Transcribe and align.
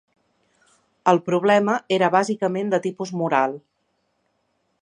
El 1.11 1.21
problema 1.27 1.75
era 1.99 2.11
bàsicament 2.17 2.75
de 2.75 2.83
tipus 2.89 3.15
moral. 3.23 3.57